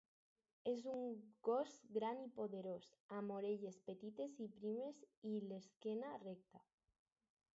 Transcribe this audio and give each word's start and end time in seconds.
És 0.69 0.85
un 0.93 1.01
gos 1.49 1.73
gran 1.97 2.21
i 2.21 2.29
poderós, 2.39 2.87
amb 3.19 3.35
orelles 3.37 3.77
petites 3.89 4.41
i 4.45 4.47
primes 4.57 5.05
i 5.33 5.35
l'esquena 5.51 6.15
recta. 6.27 6.63